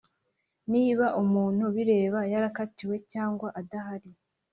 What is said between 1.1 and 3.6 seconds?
umuntu bireba yarakatiwe cyangwa